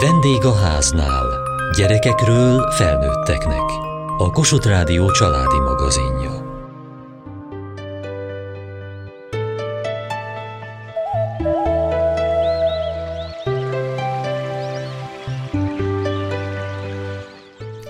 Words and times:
Vendég 0.00 0.44
a 0.44 0.54
háznál. 0.54 1.26
Gyerekekről 1.76 2.70
felnőtteknek. 2.70 3.62
A 4.18 4.30
Kossuth 4.30 4.66
Rádió 4.66 5.10
családi 5.10 5.58
magazinja. 5.58 6.42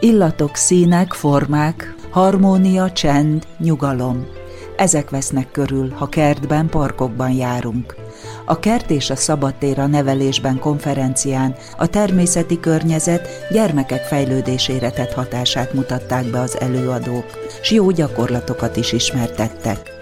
Illatok, 0.00 0.57
színek, 0.57 1.12
formák, 1.12 1.95
harmónia, 2.11 2.93
csend, 2.93 3.46
nyugalom. 3.59 4.27
Ezek 4.77 5.11
vesznek 5.11 5.50
körül, 5.50 5.91
ha 5.91 6.07
kertben, 6.09 6.68
parkokban 6.68 7.30
járunk. 7.30 8.04
A 8.47 8.59
kert 8.59 8.91
és 8.91 9.11
a 9.11 9.17
szabadtér 9.17 9.79
a 9.79 9.87
nevelésben 9.87 10.59
konferencián 10.59 11.55
a 11.77 11.87
természeti 11.87 12.61
környezet 12.61 13.29
gyermekek 13.51 14.01
fejlődésére 14.01 14.91
tett 14.91 15.12
hatását 15.12 15.73
mutatták 15.73 16.25
be 16.25 16.41
az 16.41 16.61
előadók, 16.61 17.25
s 17.62 17.71
jó 17.71 17.91
gyakorlatokat 17.91 18.77
is 18.77 18.93
ismertettek. 18.93 19.93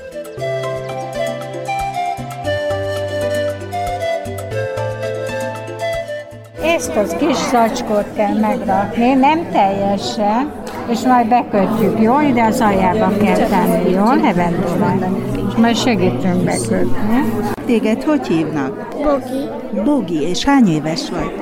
Ezt 6.63 6.97
az 6.97 7.17
kis 7.19 7.37
zacskót 7.51 8.07
kell 8.17 8.35
megrakni, 8.35 9.13
nem 9.13 9.51
teljesen, 9.53 10.53
és 10.91 11.01
majd 11.01 11.29
bekötjük, 11.29 12.01
jó? 12.01 12.21
Ide 12.21 12.43
az 12.43 12.61
aljába 12.61 13.17
kell 13.17 13.49
tenni, 13.49 13.91
jó? 13.91 14.05
Levendulát. 14.05 15.09
És 15.49 15.55
majd 15.55 15.77
segítünk 15.77 16.45
bekötni. 16.45 17.61
Téged 17.73 18.03
hogy 18.03 18.27
hívnak? 18.27 18.89
Bogi. 19.03 19.49
Bogi, 19.85 20.23
és 20.23 20.45
hány 20.45 20.69
éves 20.69 21.11
vagy? 21.11 21.33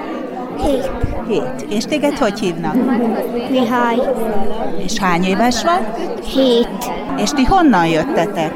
Hét. 0.62 0.90
Hét. 1.28 1.66
És 1.68 1.84
téged 1.84 2.18
hogy 2.18 2.38
hívnak? 2.38 2.74
Mihály. 3.50 3.96
És 4.84 4.98
hány 4.98 5.24
éves 5.24 5.64
vagy? 5.64 5.86
Hét. 6.24 6.68
És 7.16 7.30
ti 7.30 7.44
honnan 7.44 7.86
jöttetek? 7.86 8.52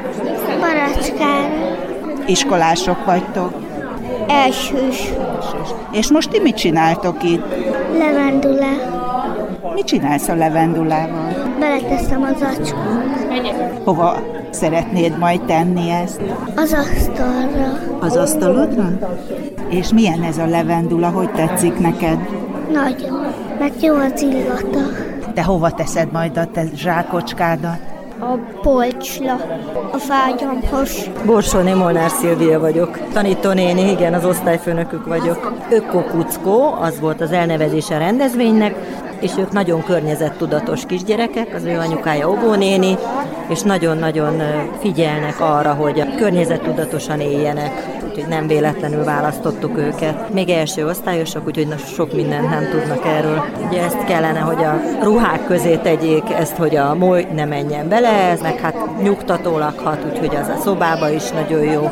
Baracskára. 0.59 1.77
Iskolások 2.25 3.05
vagytok. 3.05 3.53
Elsős. 4.27 5.09
És 5.91 6.11
most 6.11 6.29
ti 6.29 6.39
mit 6.39 6.55
csináltok 6.55 7.23
itt? 7.23 7.45
Levendula. 7.97 8.71
Mit 9.73 9.85
csinálsz 9.85 10.27
a 10.27 10.35
levendulával? 10.35 11.44
Beleteszem 11.65 12.23
az 12.23 12.37
zacskót. 12.39 13.83
Hova 13.83 14.17
szeretnéd 14.49 15.17
majd 15.17 15.41
tenni 15.41 15.89
ezt? 15.89 16.21
Az 16.55 16.73
asztalra. 16.73 17.79
Az 17.99 18.15
asztalodra? 18.15 18.89
És 19.69 19.93
milyen 19.93 20.23
ez 20.23 20.37
a 20.37 20.45
levendula, 20.45 21.09
hogy 21.09 21.31
tetszik 21.31 21.79
neked? 21.79 22.17
Nagyon. 22.71 23.25
Mert 23.59 23.81
jó 23.81 23.95
az 23.95 24.21
illata. 24.21 24.79
Te 25.33 25.43
hova 25.43 25.71
teszed 25.71 26.11
majd 26.11 26.37
a 26.37 26.45
te 26.45 26.63
zsákocskádat? 26.75 27.79
A 28.19 28.37
polcsla. 28.61 29.33
A 29.91 29.97
fágyamhoz. 29.97 31.09
Borsóné 31.25 31.73
Molnár 31.73 32.09
Szilvia 32.09 32.59
vagyok. 32.59 32.99
Tanítónéni, 33.13 33.91
igen, 33.91 34.13
az 34.13 34.25
osztályfőnökük 34.25 35.05
vagyok. 35.05 35.53
Ökokuckó, 35.69 36.75
az 36.81 36.99
volt 36.99 37.21
az 37.21 37.31
elnevezése 37.31 37.95
a 37.95 37.99
rendezvénynek, 37.99 38.75
és 39.19 39.31
ők 39.37 39.51
nagyon 39.51 39.83
környezettudatos 39.83 40.85
kisgyerekek, 40.85 41.53
az 41.53 41.63
ő 41.63 41.77
anyukája 41.77 42.29
Obónéni, 42.29 42.97
és 43.49 43.61
nagyon-nagyon 43.61 44.41
figyelnek 44.79 45.39
arra, 45.39 45.73
hogy 45.73 46.15
környezettudatosan 46.15 47.19
éljenek 47.19 47.94
úgyhogy 48.15 48.33
nem 48.33 48.47
véletlenül 48.47 49.03
választottuk 49.03 49.77
őket. 49.77 50.33
Még 50.33 50.49
első 50.49 50.87
osztályosok, 50.87 51.47
úgyhogy 51.47 51.67
na, 51.67 51.77
sok 51.77 52.13
mindent 52.13 52.49
nem 52.49 52.69
tudnak 52.71 53.05
erről. 53.05 53.43
Ugye 53.67 53.83
ezt 53.83 54.03
kellene, 54.03 54.39
hogy 54.39 54.63
a 54.63 54.81
ruhák 55.01 55.45
közé 55.45 55.75
tegyék, 55.75 56.23
ezt, 56.29 56.55
hogy 56.57 56.75
a 56.75 56.93
moly 56.93 57.27
ne 57.33 57.45
menjen 57.45 57.87
bele, 57.87 58.09
ez 58.09 58.41
meg 58.41 58.59
hát 58.59 58.75
nyugtató 59.01 59.57
lakhat, 59.57 60.05
úgyhogy 60.11 60.35
az 60.35 60.47
a 60.47 60.61
szobába 60.61 61.09
is 61.09 61.29
nagyon 61.29 61.63
jó. 61.63 61.83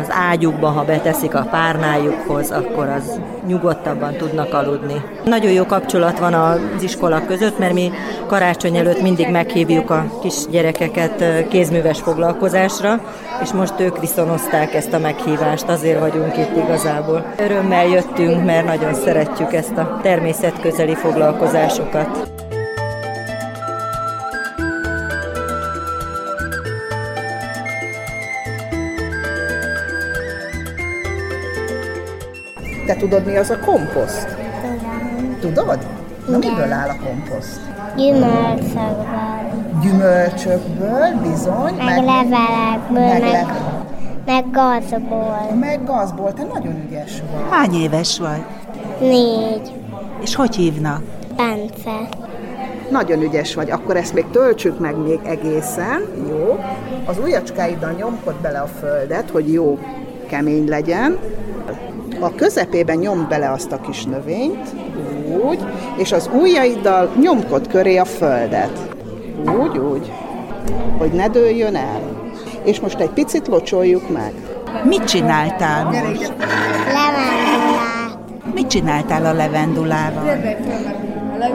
Az 0.00 0.06
ágyukba, 0.30 0.68
ha 0.68 0.84
beteszik 0.84 1.34
a 1.34 1.48
párnájukhoz, 1.50 2.50
akkor 2.50 2.88
az 2.88 3.20
nyugodtabban 3.46 4.16
tudnak 4.16 4.54
aludni. 4.54 5.02
Nagyon 5.24 5.52
jó 5.52 5.66
kapcsolat 5.66 6.18
van 6.18 6.34
az 6.34 6.82
iskolak 6.82 7.26
között, 7.26 7.58
mert 7.58 7.72
mi 7.72 7.90
karácsony 8.26 8.76
előtt 8.76 9.02
mindig 9.02 9.28
meghívjuk 9.30 9.90
a 9.90 10.04
kis 10.22 10.34
gyerekeket 10.50 11.48
kézműves 11.48 12.00
foglalkozásra, 12.00 13.00
és 13.42 13.52
most 13.52 13.80
ők 13.80 14.00
viszonozták 14.00 14.74
ezt 14.74 14.92
a 14.92 14.98
meghívást, 14.98 15.65
azért 15.68 16.00
vagyunk 16.00 16.36
itt 16.36 16.56
igazából. 16.64 17.24
Örömmel 17.38 17.86
jöttünk, 17.86 18.44
mert 18.44 18.66
nagyon 18.66 18.94
szeretjük 18.94 19.52
ezt 19.52 19.76
a 19.76 19.98
természetközeli 20.02 20.94
foglalkozásokat. 20.94 22.34
Te 32.86 32.94
tudod, 32.96 33.24
mi 33.24 33.36
az 33.36 33.50
a 33.50 33.58
komposzt? 33.58 34.36
Tudom. 35.40 35.54
Tudod? 35.54 35.78
Na, 36.28 36.36
Igen. 36.36 36.50
miből 36.50 36.72
áll 36.72 36.88
a 36.88 36.96
komposzt? 37.04 37.60
Gyümölcsökből. 37.96 39.04
Gyümölcsökből, 39.82 41.20
bizony. 41.22 41.74
Meg 41.74 42.04
levelekből. 42.04 43.08
meg, 43.08 43.20
Meg, 43.20 43.30
le- 43.32 43.75
meg 44.26 44.50
gazból. 44.50 45.56
meg 45.60 45.84
gazból. 45.84 46.32
Te 46.32 46.42
nagyon 46.42 46.82
ügyes 46.88 47.22
vagy. 47.32 47.50
Hány 47.50 47.74
éves 47.74 48.18
vagy? 48.18 48.42
Négy. 49.00 49.72
És 50.22 50.34
hogy 50.34 50.56
hívnak? 50.56 51.02
Bence. 51.36 52.08
Nagyon 52.90 53.22
ügyes 53.22 53.54
vagy. 53.54 53.70
Akkor 53.70 53.96
ezt 53.96 54.14
még 54.14 54.24
töltsük 54.30 54.78
meg 54.78 54.96
még 54.96 55.20
egészen. 55.24 56.02
Jó. 56.28 56.58
Az 57.04 57.18
ujjacskáiddal 57.18 57.92
nyomkod 57.92 58.34
bele 58.34 58.58
a 58.58 58.66
földet, 58.66 59.30
hogy 59.30 59.52
jó 59.52 59.78
kemény 60.28 60.68
legyen. 60.68 61.18
A 62.20 62.34
közepében 62.34 62.96
nyomd 62.96 63.28
bele 63.28 63.50
azt 63.50 63.72
a 63.72 63.80
kis 63.80 64.04
növényt, 64.04 64.74
úgy, 65.44 65.58
és 65.96 66.12
az 66.12 66.30
ujjaiddal 66.40 67.10
nyomkod 67.20 67.68
köré 67.68 67.96
a 67.96 68.04
földet. 68.04 68.96
Úgy, 69.60 69.78
úgy, 69.78 70.12
hogy 70.98 71.12
ne 71.12 71.28
dőljön 71.28 71.76
el. 71.76 72.15
És 72.66 72.80
most 72.80 72.98
egy 72.98 73.10
picit 73.10 73.46
locsoljuk 73.46 74.10
meg. 74.10 74.32
Mit 74.84 75.04
csináltál 75.04 75.84
most? 75.84 76.32
Levendulát. 76.86 78.18
Mit 78.54 78.66
csináltál 78.66 79.26
a 79.26 79.32
levendulával? 79.32 80.24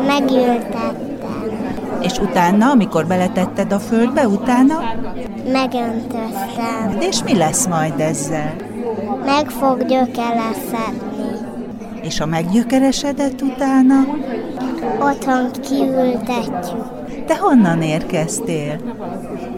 Megültettem. 0.08 0.96
És 2.02 2.20
utána, 2.20 2.70
amikor 2.70 3.08
beletetted 3.08 3.72
a 3.72 3.80
földbe, 3.80 4.28
utána? 4.28 4.80
Megöntöztem. 5.52 6.98
És 7.00 7.24
mi 7.24 7.38
lesz 7.38 7.68
majd 7.68 8.00
ezzel? 8.00 8.56
Meg 9.26 9.50
fog 9.50 9.86
gyökereszedni. 9.86 11.30
És 12.02 12.20
ha 12.20 12.26
meggyökeresedett 12.26 13.42
utána? 13.42 13.96
Otthon 15.00 15.52
kiültetjük. 15.62 17.01
Te 17.32 17.38
honnan 17.38 17.82
érkeztél? 17.82 18.80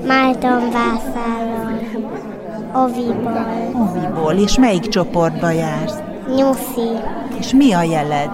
Málton 0.08 0.72
vászállal. 0.72 1.80
Oviból. 2.74 3.72
Oviból, 3.74 4.34
és 4.34 4.58
melyik 4.58 4.88
csoportba 4.88 5.52
jársz? 5.52 5.98
Nyuszi. 6.36 6.90
És 7.40 7.54
mi 7.54 7.74
a 7.74 7.84
jeled? 7.84 8.30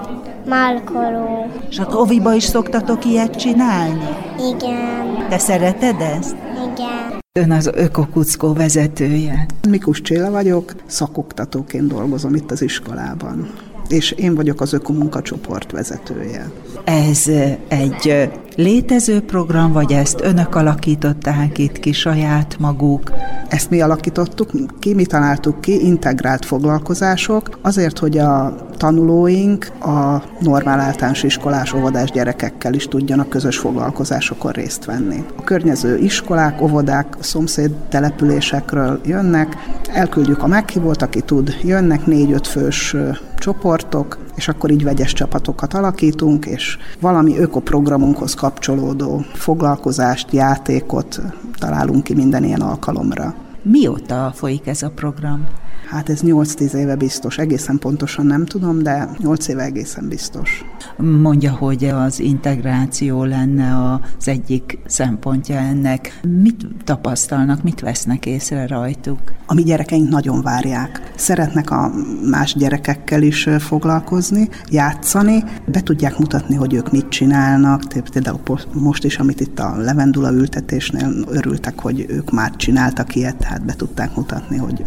Malkoró. 0.46 1.52
És 1.70 1.80
az 1.80 1.96
oviba 1.96 2.34
is 2.34 2.44
szoktatok 2.44 3.06
ilyet 3.06 3.36
csinálni? 3.36 4.08
Igen. 4.56 5.28
Te 5.30 5.38
szereted 5.38 6.02
ezt? 6.02 6.36
Igen. 6.74 7.20
Ön 7.40 7.52
az 7.52 7.70
Ökokuckó 7.74 8.54
vezetője. 8.54 9.46
Mikus 9.70 10.02
Csilla 10.02 10.32
vagyok, 10.32 10.74
szakoktatóként 10.86 11.88
dolgozom 11.88 12.36
itt 12.36 12.52
az 12.52 12.62
iskolában. 12.62 13.50
És 13.90 14.12
én 14.12 14.36
vagyok 14.36 14.62
az 14.62 14.74
ökomunkacsoport 14.74 15.72
vezetője. 15.72 16.52
Ez 16.84 17.26
egy 17.68 18.30
létező 18.56 19.22
program, 19.22 19.72
vagy 19.72 19.92
ezt 19.92 20.22
önök 20.22 20.56
alakították 20.56 21.58
itt 21.58 21.80
ki 21.80 21.92
saját 21.92 22.56
maguk? 22.60 23.12
Ezt 23.48 23.70
mi 23.70 23.82
alakítottuk 23.82 24.52
ki, 24.80 24.94
mi 24.94 25.06
találtuk 25.06 25.62
ki, 25.62 25.86
integrált 25.86 26.46
foglalkozások, 26.46 27.60
azért, 27.62 28.00
hogy 28.00 28.18
a 28.18 28.56
tanulóink 28.78 29.72
a 29.82 30.24
normál 30.40 30.80
általános 30.80 31.24
iskolás 31.24 31.74
óvodás 31.74 32.12
gyerekekkel 32.12 32.74
is 32.74 32.88
tudjanak 32.88 33.30
közös 33.30 33.58
foglalkozásokon 33.58 34.52
részt 34.52 34.86
venni. 34.86 35.24
A 35.38 35.44
környező 35.44 35.98
iskolák, 35.98 36.62
óvodák, 36.62 37.16
szomszéd 37.20 37.72
településekről 37.90 39.00
jönnek, 39.06 39.56
elküldjük 39.94 40.44
a 40.44 40.48
meghívót, 40.48 41.02
aki 41.02 41.22
tud, 41.22 41.58
jönnek 41.64 42.06
négy-öt 42.06 42.48
fős 42.48 42.96
csoportok, 43.40 44.18
és 44.36 44.48
akkor 44.48 44.72
így 44.72 44.84
vegyes 44.84 45.14
csapatokat 45.14 45.74
alakítunk, 45.74 46.46
és 46.46 46.78
valami 47.00 47.38
ökoprogramunkhoz 47.38 48.34
kapcsolódó 48.34 49.26
foglalkozást, 49.34 50.32
játékot 50.32 51.22
találunk 51.58 52.04
ki 52.04 52.14
minden 52.14 52.44
ilyen 52.44 52.62
alkalomra. 52.62 53.34
Mióta 53.62 54.32
folyik 54.36 54.68
ez 54.68 54.82
a 54.82 54.90
program? 54.90 55.48
Hát 55.90 56.10
ez 56.10 56.20
8-10 56.24 56.74
éve 56.74 56.96
biztos, 56.96 57.38
egészen 57.38 57.80
pontosan 57.80 58.26
nem 58.26 58.46
tudom, 58.46 58.84
de 58.84 59.10
8 59.18 59.48
éve 59.48 59.64
egészen 59.64 60.08
biztos. 60.08 60.66
Mondja, 60.98 61.52
hogy 61.52 61.86
az 61.86 62.20
integráció 62.20 63.24
lenne 63.24 63.94
az 63.94 64.28
egyik 64.28 64.80
szempontja 64.86 65.56
ennek. 65.56 66.20
Mit 66.42 66.68
tapasztalnak, 66.84 67.64
mit 67.64 67.80
vesznek 67.80 68.26
észre 68.26 68.68
rajtuk? 68.68 69.20
A 69.46 69.54
mi 69.54 69.64
gyerekeink 69.64 70.10
nagyon 70.10 70.42
várják. 70.42 71.12
Szeretnek 71.16 71.72
a 71.72 71.92
más 72.30 72.56
gyerekekkel 72.56 73.22
is 73.22 73.48
foglalkozni, 73.60 74.50
játszani, 74.70 75.44
be 75.66 75.82
tudják 75.82 76.18
mutatni, 76.18 76.56
hogy 76.56 76.74
ők 76.74 76.92
mit 76.92 77.10
csinálnak. 77.10 77.84
Például 78.14 78.40
most 78.74 79.04
is, 79.04 79.18
amit 79.18 79.40
itt 79.40 79.60
a 79.60 79.76
levendula 79.78 80.32
ültetésnél 80.32 81.14
örültek, 81.28 81.80
hogy 81.80 82.06
ők 82.10 82.32
már 82.32 82.56
csináltak 82.56 83.16
ilyet, 83.16 83.36
tehát 83.36 83.66
be 83.66 83.74
tudták 83.74 84.16
mutatni, 84.16 84.58
hogy 84.58 84.86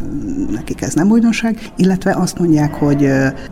nekik 0.50 0.82
ez 0.82 0.92
nem 0.94 1.11
újdonság, 1.11 1.73
illetve 1.77 2.15
azt 2.17 2.39
mondják, 2.39 2.75
hogy 2.75 3.09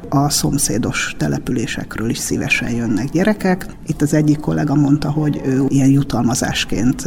a 0.09 0.29
szomszédos 0.31 1.15
településekről 1.19 2.11
is 2.11 2.19
szívesen 2.19 2.71
jönnek 2.71 3.09
gyerekek. 3.11 3.67
Itt 3.87 4.03
az 4.03 4.15
egyik 4.15 4.41
kollega 4.41 4.75
mondta, 4.75 5.11
hogy 5.11 5.41
ő 5.45 5.65
ilyen 5.69 5.91
jutalmazásként 5.91 7.03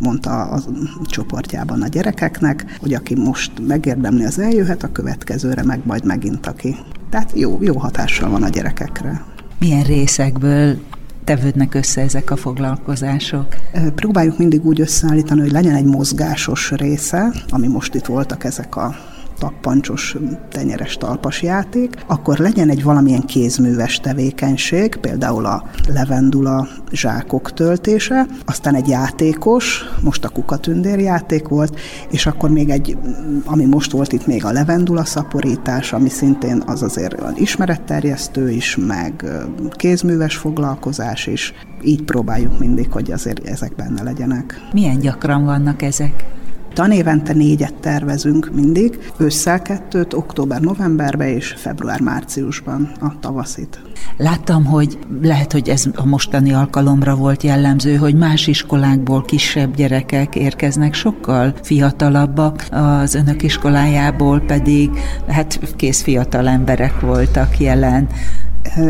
mondta 0.00 0.40
a 0.40 0.62
csoportjában 1.06 1.82
a 1.82 1.88
gyerekeknek, 1.88 2.76
hogy 2.80 2.94
aki 2.94 3.14
most 3.14 3.52
megérdemli, 3.66 4.24
az 4.24 4.38
eljöhet, 4.38 4.82
a 4.82 4.92
következőre 4.92 5.62
meg 5.62 5.80
majd 5.84 6.04
megint 6.04 6.46
aki. 6.46 6.76
Tehát 7.10 7.30
jó, 7.34 7.58
jó 7.60 7.78
hatással 7.78 8.30
van 8.30 8.42
a 8.42 8.48
gyerekekre. 8.48 9.24
Milyen 9.58 9.82
részekből 9.82 10.76
tevődnek 11.24 11.74
össze 11.74 12.00
ezek 12.00 12.30
a 12.30 12.36
foglalkozások? 12.36 13.46
Próbáljuk 13.94 14.38
mindig 14.38 14.66
úgy 14.66 14.80
összeállítani, 14.80 15.40
hogy 15.40 15.52
legyen 15.52 15.74
egy 15.74 15.84
mozgásos 15.84 16.70
része, 16.70 17.32
ami 17.48 17.66
most 17.66 17.94
itt 17.94 18.06
voltak 18.06 18.44
ezek 18.44 18.76
a 18.76 18.94
tappancsos, 19.42 20.16
tenyeres 20.50 20.96
talpas 20.96 21.42
játék, 21.42 21.94
akkor 22.06 22.38
legyen 22.38 22.68
egy 22.68 22.82
valamilyen 22.82 23.20
kézműves 23.20 24.00
tevékenység, 24.00 24.96
például 24.96 25.46
a 25.46 25.64
levendula 25.88 26.68
zsákok 26.92 27.52
töltése, 27.52 28.26
aztán 28.44 28.74
egy 28.74 28.88
játékos, 28.88 29.84
most 30.02 30.24
a 30.24 30.28
kukatündér 30.28 30.98
játék 30.98 31.48
volt, 31.48 31.80
és 32.10 32.26
akkor 32.26 32.50
még 32.50 32.68
egy, 32.68 32.96
ami 33.44 33.64
most 33.64 33.90
volt 33.90 34.12
itt 34.12 34.26
még 34.26 34.44
a 34.44 34.52
levendula 34.52 35.04
szaporítás, 35.04 35.92
ami 35.92 36.08
szintén 36.08 36.62
az 36.66 36.82
azért 36.82 37.20
olyan 37.20 37.36
ismeretterjesztő 37.36 38.50
is, 38.50 38.76
meg 38.76 39.24
kézműves 39.70 40.36
foglalkozás 40.36 41.26
is. 41.26 41.54
Így 41.84 42.02
próbáljuk 42.02 42.58
mindig, 42.58 42.92
hogy 42.92 43.12
azért 43.12 43.46
ezek 43.46 43.74
benne 43.74 44.02
legyenek. 44.02 44.60
Milyen 44.72 44.98
gyakran 44.98 45.44
vannak 45.44 45.82
ezek? 45.82 46.31
Tanévente 46.74 47.32
négyet 47.32 47.74
tervezünk 47.74 48.50
mindig, 48.54 48.98
ősszel 49.18 49.62
kettőt, 49.62 50.14
október-novemberben 50.14 51.28
és 51.28 51.54
február-márciusban 51.56 52.92
a 53.00 53.18
tavaszit. 53.20 53.80
Láttam, 54.16 54.64
hogy 54.64 54.98
lehet, 55.22 55.52
hogy 55.52 55.68
ez 55.68 55.84
a 55.94 56.06
mostani 56.06 56.52
alkalomra 56.52 57.14
volt 57.14 57.42
jellemző, 57.42 57.96
hogy 57.96 58.14
más 58.14 58.46
iskolákból 58.46 59.24
kisebb 59.24 59.76
gyerekek 59.76 60.34
érkeznek, 60.34 60.94
sokkal 60.94 61.54
fiatalabbak, 61.62 62.66
az 62.70 63.14
önök 63.14 63.42
iskolájából 63.42 64.40
pedig 64.40 64.90
hát 65.28 65.60
kész 65.76 66.02
fiatal 66.02 66.48
emberek 66.48 67.00
voltak 67.00 67.58
jelen. 67.58 68.08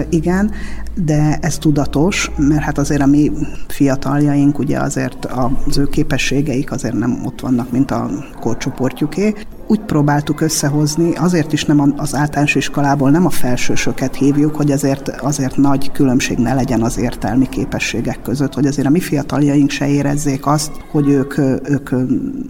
Igen, 0.09 0.51
de 0.95 1.39
ez 1.41 1.59
tudatos, 1.59 2.31
mert 2.37 2.63
hát 2.63 2.79
azért 2.79 3.03
a 3.03 3.07
mi 3.07 3.31
fiataljaink, 3.69 4.59
ugye 4.59 4.79
azért 4.79 5.25
az 5.25 5.79
ő 5.79 5.85
képességeik 5.85 6.73
azért 6.73 6.95
nem 6.95 7.21
ott 7.25 7.41
vannak, 7.41 7.71
mint 7.71 7.91
a 7.91 8.11
korcsoportjuké, 8.41 9.35
úgy 9.67 9.81
próbáltuk 9.81 10.41
összehozni, 10.41 11.13
azért 11.15 11.53
is 11.53 11.65
nem 11.65 11.95
az 11.97 12.15
általános 12.15 12.55
iskolából 12.55 13.11
nem 13.11 13.27
a 13.27 13.31
felsősöket 13.31 14.15
hívjuk, 14.15 14.57
hogy 14.57 14.71
azért, 14.71 15.09
azért 15.09 15.57
nagy 15.57 15.93
különbség 15.93 16.39
ne 16.39 16.55
legyen 16.55 16.83
az 16.83 16.99
értelmi 16.99 17.49
képességek 17.49 18.23
között, 18.23 18.55
hogy 18.55 18.67
azért 18.67 18.87
a 18.87 18.91
mi 18.91 19.01
fiataljaink 19.01 19.71
se 19.71 19.89
érezzék 19.89 20.47
azt, 20.47 20.71
hogy 20.91 21.09
ők, 21.09 21.39
ők 21.69 21.91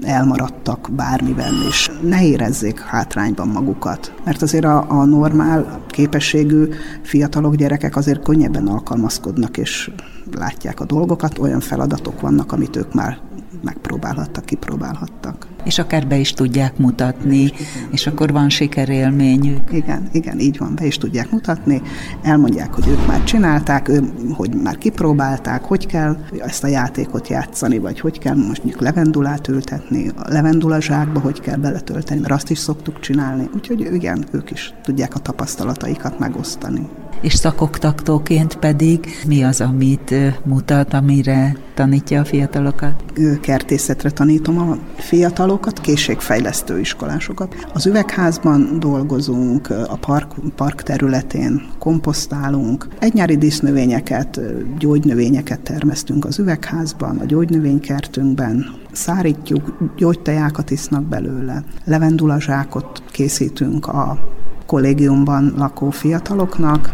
elmaradtak 0.02 0.88
bármiben, 0.96 1.54
és 1.68 1.90
ne 2.02 2.24
érezzék 2.24 2.80
hátrányban 2.80 3.48
magukat. 3.48 4.12
Mert 4.24 4.42
azért 4.42 4.64
a, 4.64 4.84
a 4.88 5.04
normál 5.04 5.80
képességű 5.88 6.68
fiatalok, 7.02 7.54
gyerekek 7.54 7.96
azért 7.96 8.22
könnyebben 8.22 8.66
alkalmazkodnak, 8.66 9.56
és 9.56 9.90
látják 10.32 10.80
a 10.80 10.84
dolgokat, 10.84 11.38
olyan 11.38 11.60
feladatok 11.60 12.20
vannak, 12.20 12.52
amit 12.52 12.76
ők 12.76 12.94
már 12.94 13.18
megpróbálhattak, 13.60 14.44
kipróbálhattak. 14.44 15.46
És 15.64 15.78
akár 15.78 16.06
be 16.06 16.16
is 16.16 16.32
tudják 16.32 16.78
mutatni, 16.78 17.52
és 17.90 18.06
akkor 18.06 18.32
van 18.32 18.48
sikerélményük. 18.48 19.72
Igen, 19.72 20.08
igen, 20.12 20.38
így 20.38 20.58
van, 20.58 20.74
be 20.74 20.86
is 20.86 20.98
tudják 20.98 21.30
mutatni, 21.30 21.82
elmondják, 22.22 22.74
hogy 22.74 22.88
ők 22.88 23.06
már 23.06 23.24
csinálták, 23.24 23.88
ő, 23.88 24.12
hogy 24.32 24.54
már 24.62 24.78
kipróbálták, 24.78 25.64
hogy 25.64 25.86
kell 25.86 26.16
ezt 26.38 26.64
a 26.64 26.66
játékot 26.66 27.28
játszani, 27.28 27.78
vagy 27.78 28.00
hogy 28.00 28.18
kell 28.18 28.34
most 28.34 28.62
mondjuk 28.62 28.82
levendulát 28.82 29.48
ültetni, 29.48 30.08
a 30.08 30.32
levendula 30.32 30.80
zsákba 30.80 31.20
hogy 31.20 31.40
kell 31.40 31.56
beletölteni, 31.56 32.20
mert 32.20 32.32
azt 32.32 32.50
is 32.50 32.58
szoktuk 32.58 33.00
csinálni. 33.00 33.48
Úgyhogy 33.54 33.80
igen, 33.80 34.24
ők 34.30 34.50
is 34.50 34.74
tudják 34.82 35.14
a 35.14 35.18
tapasztalataikat 35.18 36.18
megosztani 36.18 36.88
és 37.22 37.34
szakoktatóként 37.34 38.56
pedig 38.56 39.06
mi 39.26 39.42
az, 39.44 39.60
amit 39.60 40.14
mutat, 40.44 40.94
amire 40.94 41.56
tanítja 41.74 42.20
a 42.20 42.24
fiatalokat? 42.24 43.04
Kertészetre 43.40 44.10
tanítom 44.10 44.58
a 44.58 44.76
fiatalokat, 44.96 45.80
készségfejlesztő 45.80 46.80
iskolásokat. 46.80 47.66
Az 47.72 47.86
üvegházban 47.86 48.78
dolgozunk, 48.78 49.70
a 49.70 49.96
park, 49.96 50.32
park 50.56 50.82
területén 50.82 51.62
komposztálunk, 51.78 52.88
egynyári 52.98 53.36
dísznövényeket, 53.36 54.40
gyógynövényeket 54.78 55.60
termesztünk 55.60 56.24
az 56.24 56.38
üvegházban, 56.38 57.18
a 57.18 57.24
gyógynövénykertünkben, 57.24 58.66
szárítjuk, 58.92 59.76
gyógytejákat 59.96 60.70
isznak 60.70 61.02
belőle, 61.02 61.64
levendulazsákot 61.84 63.02
készítünk 63.10 63.86
a 63.86 64.18
kollégiumban 64.66 65.54
lakó 65.56 65.90
fiataloknak, 65.90 66.92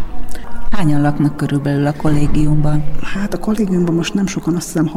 Hányan 0.70 1.00
laknak 1.00 1.36
körülbelül 1.36 1.86
a 1.86 1.92
kollégiumban? 1.92 2.84
Hát 3.02 3.34
a 3.34 3.38
kollégiumban 3.38 3.94
most 3.94 4.14
nem 4.14 4.26
sokan, 4.26 4.54
azt 4.54 4.66
hiszem 4.66 4.90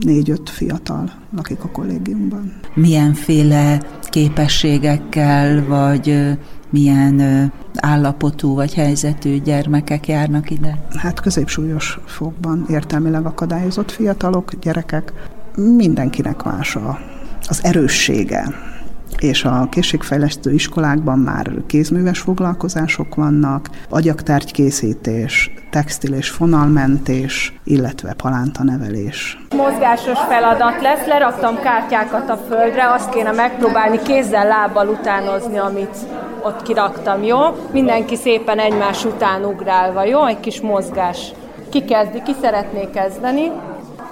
34-5 0.00 0.38
fiatal 0.44 1.10
lakik 1.36 1.64
a 1.64 1.68
kollégiumban. 1.68 2.52
Milyenféle 2.74 3.82
képességekkel, 4.02 5.64
vagy 5.66 6.36
milyen 6.70 7.20
állapotú 7.74 8.54
vagy 8.54 8.74
helyzetű 8.74 9.40
gyermekek 9.40 10.08
járnak 10.08 10.50
ide? 10.50 10.86
Hát 10.96 11.20
középsúlyos 11.20 11.98
fokban 12.06 12.66
értelmileg 12.68 13.26
akadályozott 13.26 13.90
fiatalok, 13.90 14.54
gyerekek. 14.60 15.12
Mindenkinek 15.56 16.42
más 16.42 16.76
a, 16.76 16.98
az 17.48 17.64
erőssége 17.64 18.54
és 19.18 19.44
a 19.44 19.66
készségfejlesztő 19.70 20.52
iskolákban 20.52 21.18
már 21.18 21.50
kézműves 21.66 22.18
foglalkozások 22.18 23.14
vannak, 23.14 23.70
agyaktárgykészítés, 23.88 25.50
textil 25.70 26.12
és 26.12 26.30
fonalmentés, 26.30 27.60
illetve 27.64 28.12
palántanevelés. 28.12 29.38
Mozgásos 29.56 30.18
feladat 30.28 30.80
lesz, 30.80 31.06
leraktam 31.06 31.60
kártyákat 31.60 32.30
a 32.30 32.36
földre, 32.36 32.92
azt 32.92 33.10
kéne 33.10 33.30
megpróbálni 33.30 33.98
kézzel, 34.02 34.46
lábbal 34.46 34.88
utánozni, 34.88 35.58
amit 35.58 35.96
ott 36.42 36.62
kiraktam, 36.62 37.22
jó? 37.22 37.38
Mindenki 37.72 38.16
szépen 38.16 38.58
egymás 38.58 39.04
után 39.04 39.44
ugrálva, 39.44 40.04
jó? 40.04 40.26
Egy 40.26 40.40
kis 40.40 40.60
mozgás. 40.60 41.32
Ki 41.70 41.84
kezdi? 41.84 42.22
Ki 42.22 42.32
szeretné 42.40 42.88
kezdeni? 42.94 43.50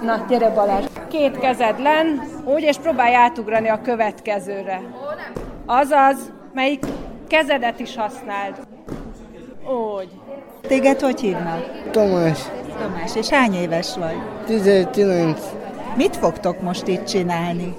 Na, 0.03 0.25
gyere 0.29 0.51
Balázs. 0.51 0.85
Két 1.09 1.39
kezed 1.39 1.81
len, 1.81 2.23
úgy, 2.45 2.63
és 2.63 2.77
próbálj 2.77 3.15
átugrani 3.15 3.69
a 3.69 3.81
következőre. 3.83 4.81
Azaz, 5.67 6.33
melyik 6.55 6.85
kezedet 7.29 7.81
is 7.81 7.97
használd. 7.97 8.55
Úgy. 9.97 10.09
Téged 10.61 11.01
hogy 11.01 11.21
hívnak? 11.21 11.91
Tamás. 11.91 12.39
Tamás, 12.79 13.17
és 13.17 13.29
hány 13.29 13.55
éves 13.55 13.97
vagy? 13.97 14.17
19. 14.47 15.41
Mit 15.97 16.17
fogtok 16.17 16.61
most 16.61 16.87
itt 16.87 17.05
csinálni? 17.05 17.77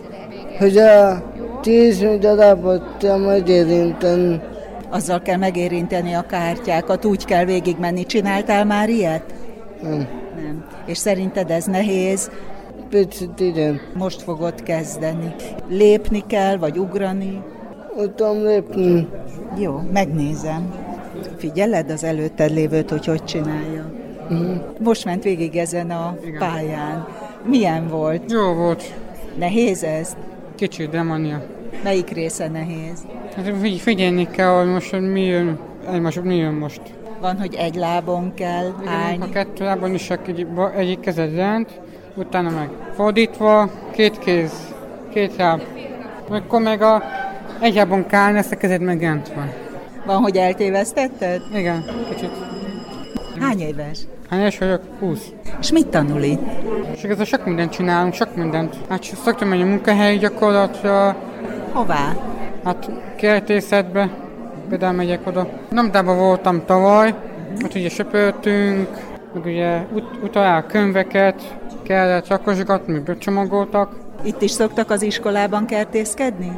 Hogy 0.59 0.77
a 0.77 1.23
tíz 1.61 1.99
darabot 2.19 3.17
megérinteni. 3.25 4.41
Azzal 4.89 5.21
kell 5.21 5.37
megérinteni 5.37 6.13
a 6.13 6.25
kártyákat, 6.25 7.05
úgy 7.05 7.25
kell 7.25 7.45
végigmenni. 7.45 8.05
Csináltál 8.05 8.65
már 8.65 8.89
ilyet? 8.89 9.33
Nem. 9.81 10.07
Nem. 10.47 10.65
És 10.85 10.97
szerinted 10.97 11.51
ez 11.51 11.65
nehéz? 11.65 12.31
Most 13.93 14.21
fogod 14.21 14.63
kezdeni. 14.63 15.35
Lépni 15.69 16.23
kell, 16.27 16.57
vagy 16.57 16.77
ugrani? 16.77 17.41
Utam 17.97 18.43
lépni. 18.43 19.07
Jó, 19.59 19.81
megnézem. 19.93 20.73
Figyeled 21.37 21.89
az 21.89 22.03
előtted 22.03 22.51
lévőt, 22.51 22.89
hogy 22.89 23.05
hogy 23.05 23.23
csinálja? 23.23 23.91
Uh-huh. 24.29 24.55
Most 24.79 25.05
ment 25.05 25.23
végig 25.23 25.55
ezen 25.55 25.91
a 25.91 26.17
Igen. 26.25 26.39
pályán. 26.39 27.07
Milyen 27.45 27.87
volt? 27.87 28.31
Jó 28.31 28.53
volt. 28.53 28.93
Nehéz 29.37 29.83
ez? 29.83 30.15
Kicsit, 30.55 30.89
de 30.89 31.01
mania. 31.01 31.43
Melyik 31.83 32.09
része 32.09 32.47
nehéz? 32.47 33.05
Hát 33.35 33.53
figy- 33.61 33.79
figyelni 33.79 34.27
kell, 34.31 34.57
hogy 34.57 34.67
most 34.67 34.91
hogy 34.91 35.11
mi 35.11 35.25
jön, 35.25 35.59
egymások 35.91 36.23
mi 36.23 36.35
jön 36.35 36.53
most. 36.53 36.81
Van, 37.21 37.39
hogy 37.39 37.55
egy 37.55 37.75
lábon 37.75 38.33
kell 38.33 38.73
Igen, 38.81 38.93
állni. 38.93 39.17
a 39.21 39.29
kettő 39.29 39.63
lábon 39.63 39.93
is 39.93 40.07
csak 40.07 40.27
egy, 40.27 40.47
egyik 40.75 40.99
kezed 40.99 41.35
lent, 41.35 41.81
utána 42.15 42.49
meg 42.49 42.69
fordítva, 42.95 43.69
két 43.91 44.19
kéz, 44.19 44.51
két 45.13 45.35
láb. 45.35 45.61
Akkor 46.29 46.61
meg 46.61 46.81
a 46.81 47.03
egy 47.59 47.75
lábon 47.75 48.05
kell 48.05 48.19
állni, 48.19 48.37
ezt 48.37 48.51
a 48.51 48.57
kezed 48.57 48.81
meg 48.81 49.01
lent 49.01 49.33
van. 49.33 49.51
Van, 50.05 50.21
hogy 50.21 50.37
eltévesztetted? 50.37 51.41
Igen, 51.53 51.85
kicsit. 52.09 52.31
Hány 53.39 53.59
éves? 53.59 53.99
Hány 54.29 54.39
éves 54.39 54.57
vagyok? 54.57 54.81
20. 54.99 55.19
És 55.59 55.71
mit 55.71 55.87
tanul 55.87 56.21
itt? 56.21 56.41
És 56.93 56.99
igazából 57.03 57.25
sok 57.25 57.45
mindent 57.45 57.71
csinálunk, 57.71 58.13
sok 58.13 58.35
mindent. 58.35 58.75
Hát 58.89 59.03
szoktam 59.03 59.47
menni 59.47 59.61
a 59.61 59.65
munkahelyi 59.65 60.17
gyakorlatra, 60.17 61.15
Hová? 61.71 62.15
hát 62.63 62.89
kertészetbe, 63.15 64.09
például 64.69 64.93
megyek 64.93 65.27
oda. 65.27 65.49
Namdában 65.69 66.17
voltam 66.17 66.65
tavaly, 66.65 67.13
ott 67.63 67.75
ugye 67.75 67.89
söpörtünk, 67.89 68.87
meg 69.33 69.45
ugye 69.45 69.81
ut- 69.93 70.23
utalál 70.23 70.65
könyveket, 70.65 71.57
kellett 71.83 72.27
rakosgatni, 72.27 72.93
meg 72.93 73.03
becsomagoltak. 73.03 73.95
Itt 74.23 74.41
is 74.41 74.51
szoktak 74.51 74.89
az 74.89 75.01
iskolában 75.01 75.65
kertészkedni? 75.65 76.51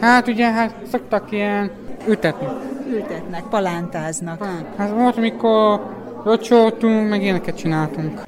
Hát 0.00 0.28
ugye, 0.28 0.50
hát 0.50 0.74
szoktak 0.90 1.32
ilyen 1.32 1.70
ütetni. 2.08 2.46
Ültetnek, 2.92 3.42
palántáznak. 3.50 4.46
Hát 4.76 4.90
volt, 4.90 5.16
amikor 5.16 5.80
locsoltunk, 6.24 7.08
meg 7.08 7.22
ilyeneket 7.22 7.56
csináltunk. 7.56 8.22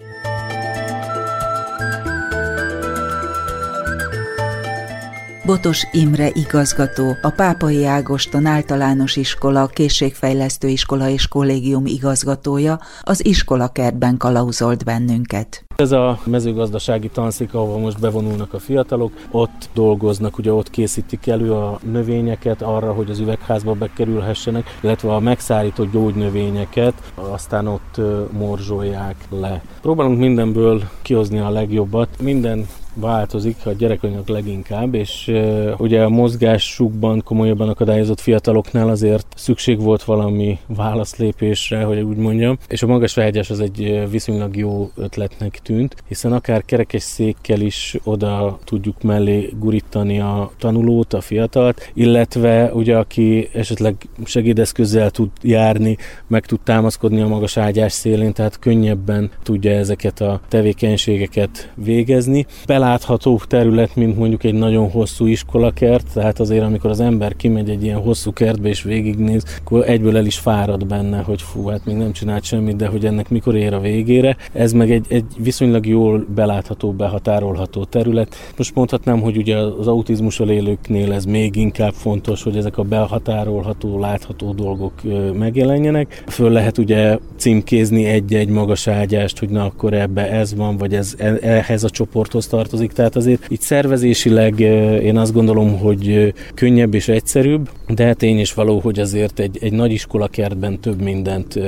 Botos 5.46 5.86
Imre 5.92 6.30
igazgató, 6.34 7.16
a 7.22 7.30
Pápai 7.36 7.84
Ágoston 7.84 8.46
általános 8.46 9.16
iskola, 9.16 9.66
készségfejlesztő 9.66 10.68
iskola 10.68 11.08
és 11.08 11.28
kollégium 11.28 11.86
igazgatója 11.86 12.80
az 13.00 13.24
iskolakertben 13.24 14.16
kalauzolt 14.16 14.84
bennünket. 14.84 15.64
Ez 15.76 15.92
a 15.92 16.18
mezőgazdasági 16.24 17.08
tanszék, 17.08 17.54
ahova 17.54 17.78
most 17.78 18.00
bevonulnak 18.00 18.54
a 18.54 18.58
fiatalok, 18.58 19.12
ott 19.30 19.68
dolgoznak, 19.74 20.38
ugye 20.38 20.52
ott 20.52 20.70
készítik 20.70 21.26
elő 21.26 21.52
a 21.52 21.78
növényeket 21.92 22.62
arra, 22.62 22.92
hogy 22.92 23.10
az 23.10 23.18
üvegházba 23.18 23.72
bekerülhessenek, 23.72 24.78
illetve 24.80 25.14
a 25.14 25.20
megszárított 25.20 25.92
gyógynövényeket, 25.92 26.94
aztán 27.14 27.66
ott 27.66 28.00
morzsolják 28.32 29.16
le. 29.30 29.62
Próbálunk 29.80 30.18
mindenből 30.18 30.82
kihozni 31.02 31.38
a 31.38 31.50
legjobbat, 31.50 32.08
minden 32.20 32.66
változik, 32.94 33.56
a 33.64 33.72
gyerekanyag 33.72 34.28
leginkább, 34.28 34.94
és 34.94 35.28
uh, 35.28 35.72
ugye 35.78 36.02
a 36.02 36.08
mozgásukban 36.08 37.22
komolyabban 37.24 37.68
akadályozott 37.68 38.20
fiataloknál 38.20 38.88
azért 38.88 39.26
szükség 39.36 39.80
volt 39.80 40.02
valami 40.02 40.58
válaszlépésre, 40.66 41.82
hogy 41.82 42.00
úgy 42.00 42.16
mondjam, 42.16 42.58
és 42.68 42.82
a 42.82 42.86
magas 42.86 43.14
vágyás 43.14 43.50
az 43.50 43.60
egy 43.60 44.08
viszonylag 44.10 44.56
jó 44.56 44.90
ötletnek 44.96 45.58
tűnt, 45.62 45.96
hiszen 46.08 46.32
akár 46.32 46.64
kerekes 46.64 47.02
székkel 47.02 47.60
is 47.60 47.96
oda 48.04 48.58
tudjuk 48.64 49.02
mellé 49.02 49.52
gurítani 49.58 50.20
a 50.20 50.50
tanulót, 50.58 51.12
a 51.12 51.20
fiatalt, 51.20 51.90
illetve 51.94 52.72
ugye 52.74 52.96
aki 52.96 53.48
esetleg 53.52 53.94
segédeszközzel 54.24 55.10
tud 55.10 55.30
járni, 55.42 55.96
meg 56.26 56.46
tud 56.46 56.60
támaszkodni 56.60 57.20
a 57.20 57.28
magas 57.28 57.56
ágyás 57.56 57.92
szélén, 57.92 58.32
tehát 58.32 58.58
könnyebben 58.58 59.30
tudja 59.42 59.70
ezeket 59.70 60.20
a 60.20 60.40
tevékenységeket 60.48 61.72
végezni. 61.74 62.46
Belátható 62.82 63.40
terület, 63.48 63.96
mint 63.96 64.16
mondjuk 64.16 64.44
egy 64.44 64.54
nagyon 64.54 64.90
hosszú 64.90 65.26
iskolakert, 65.26 66.06
tehát 66.12 66.40
azért 66.40 66.64
amikor 66.64 66.90
az 66.90 67.00
ember 67.00 67.36
kimegy 67.36 67.70
egy 67.70 67.84
ilyen 67.84 68.00
hosszú 68.00 68.32
kertbe 68.32 68.68
és 68.68 68.82
végignéz, 68.82 69.44
akkor 69.60 69.88
egyből 69.88 70.16
el 70.16 70.26
is 70.26 70.38
fárad 70.38 70.86
benne, 70.86 71.18
hogy 71.18 71.42
fú, 71.42 71.66
hát 71.66 71.84
még 71.84 71.96
nem 71.96 72.12
csinált 72.12 72.44
semmit, 72.44 72.76
de 72.76 72.86
hogy 72.86 73.06
ennek 73.06 73.28
mikor 73.28 73.56
ér 73.56 73.74
a 73.74 73.80
végére. 73.80 74.36
Ez 74.52 74.72
meg 74.72 74.90
egy, 74.90 75.06
egy 75.08 75.24
viszonylag 75.38 75.86
jól 75.86 76.26
belátható, 76.34 76.92
behatárolható 76.92 77.84
terület. 77.84 78.34
Most 78.56 78.74
mondhatnám, 78.74 79.20
hogy 79.20 79.36
ugye 79.36 79.56
az 79.56 79.86
autizmussal 79.86 80.50
élőknél 80.50 81.12
ez 81.12 81.24
még 81.24 81.56
inkább 81.56 81.92
fontos, 81.92 82.42
hogy 82.42 82.56
ezek 82.56 82.78
a 82.78 82.82
behatárolható, 82.82 83.98
látható 83.98 84.52
dolgok 84.52 84.92
megjelenjenek. 85.38 86.22
Föl 86.26 86.50
lehet 86.50 86.78
ugye 86.78 87.18
címkézni 87.36 88.04
egy-egy 88.04 88.48
magas 88.48 88.86
ágyást, 88.86 89.38
hogy 89.38 89.48
na 89.48 89.64
akkor 89.64 89.92
ebbe 89.92 90.30
ez 90.30 90.54
van, 90.54 90.76
vagy 90.76 90.94
ez 90.94 91.14
e- 91.18 91.38
ehhez 91.40 91.84
a 91.84 91.90
csoporthoz 91.90 92.46
tartozik. 92.46 92.70
Tehát 92.80 93.16
azért 93.16 93.44
itt 93.48 93.60
szervezésileg 93.60 94.60
én 95.02 95.16
azt 95.16 95.32
gondolom, 95.32 95.78
hogy 95.78 96.34
könnyebb 96.54 96.94
és 96.94 97.08
egyszerűbb, 97.08 97.70
de 97.88 98.14
tény 98.14 98.38
is 98.38 98.54
való, 98.54 98.78
hogy 98.78 99.00
azért 99.00 99.38
egy, 99.38 99.58
egy 99.60 99.72
nagy 99.72 99.92
iskolakertben 99.92 100.80
több 100.80 101.02
mindent 101.02 101.58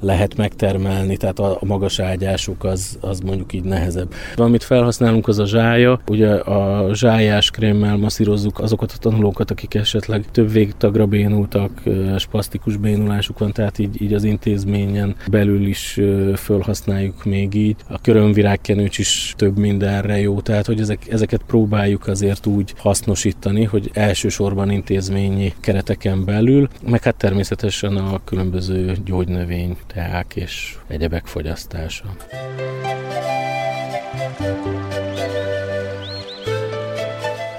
lehet 0.00 0.36
megtermelni, 0.36 1.16
tehát 1.16 1.38
a, 1.38 1.50
a 1.60 1.64
magas 1.64 1.98
ágyások 1.98 2.64
az, 2.64 2.98
az 3.00 3.20
mondjuk 3.20 3.52
így 3.52 3.62
nehezebb. 3.64 4.12
Amit 4.36 4.62
felhasználunk 4.62 5.28
az 5.28 5.38
a 5.38 5.46
zsája, 5.46 6.00
ugye 6.08 6.28
a 6.28 6.94
zsájás 6.94 7.50
krémmel 7.50 7.96
masszírozzuk 7.96 8.58
azokat 8.60 8.92
a 8.94 8.98
tanulókat, 8.98 9.50
akik 9.50 9.74
esetleg 9.74 10.24
több 10.30 10.52
végtagra 10.52 11.06
bénultak, 11.06 11.82
spasztikus 12.18 12.76
bénulásuk 12.76 13.38
van, 13.38 13.52
tehát 13.52 13.78
így, 13.78 14.02
így 14.02 14.14
az 14.14 14.24
intézményen 14.24 15.14
belül 15.30 15.66
is 15.66 16.00
felhasználjuk 16.34 17.24
még 17.24 17.54
így. 17.54 17.76
A 17.88 18.00
körömvirágkenőcs 18.00 18.98
is 18.98 19.34
több 19.36 19.58
mindenre 19.58 20.20
jó, 20.20 20.40
tehát 20.50 20.66
hogy 20.66 20.80
ezek, 20.80 21.08
ezeket 21.10 21.42
próbáljuk 21.46 22.06
azért 22.06 22.46
úgy 22.46 22.74
hasznosítani, 22.76 23.64
hogy 23.64 23.90
elsősorban 23.92 24.70
intézményi 24.70 25.54
kereteken 25.60 26.24
belül, 26.24 26.68
meg 26.86 27.02
hát 27.02 27.16
természetesen 27.16 27.96
a 27.96 28.20
különböző 28.24 28.96
gyógynövény, 29.04 29.76
teák 29.86 30.36
és 30.36 30.76
egyebek 30.88 31.26
fogyasztása. 31.26 32.04